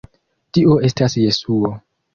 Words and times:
Tio 0.57 0.79
estas 0.89 1.19
Jesuo. 1.27 1.75